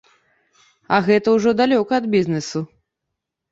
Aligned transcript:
А 0.97 0.99
гэта 1.09 1.27
ўжо 1.35 1.53
далёка 1.61 2.01
ад 2.01 2.05
бізнэсу. 2.17 2.59